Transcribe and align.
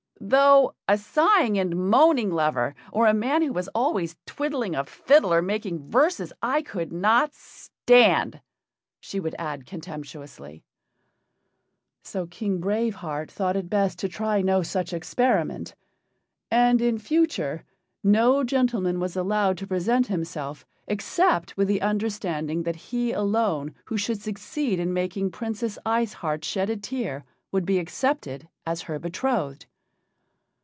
"Though 0.23 0.75
a 0.87 0.99
sighing 0.99 1.57
and 1.57 1.75
moaning 1.75 2.29
lover, 2.29 2.75
or 2.93 3.07
a 3.07 3.13
man 3.13 3.41
who 3.41 3.57
is 3.57 3.67
always 3.73 4.15
twiddling 4.27 4.75
a 4.75 4.83
fiddle 4.85 5.33
or 5.33 5.41
making 5.41 5.89
verses 5.89 6.31
I 6.43 6.61
could 6.61 6.93
not 6.93 7.33
stand," 7.33 8.39
she 8.99 9.19
would 9.19 9.33
add 9.39 9.65
contemptuously. 9.65 10.63
So 12.03 12.27
King 12.27 12.59
Brave 12.59 12.93
Heart 12.95 13.31
thought 13.31 13.55
it 13.57 13.67
best 13.67 13.97
to 13.99 14.07
try 14.07 14.43
no 14.43 14.61
such 14.61 14.93
experiment. 14.93 15.73
And 16.51 16.83
in 16.83 16.99
future 16.99 17.63
no 18.03 18.43
gentleman 18.43 18.99
was 18.99 19.15
allowed 19.15 19.57
to 19.57 19.67
present 19.67 20.05
himself 20.05 20.67
except 20.87 21.57
with 21.57 21.67
the 21.67 21.81
understanding 21.81 22.61
that 22.61 22.75
he 22.75 23.11
alone 23.11 23.73
who 23.85 23.97
should 23.97 24.21
succeed 24.21 24.79
in 24.79 24.93
making 24.93 25.31
Princess 25.31 25.79
Ice 25.83 26.13
Heart 26.13 26.45
shed 26.45 26.69
a 26.69 26.77
tear 26.77 27.25
would 27.51 27.65
be 27.65 27.79
accepted 27.79 28.47
as 28.67 28.83
her 28.83 28.99
betrothed. 28.99 29.65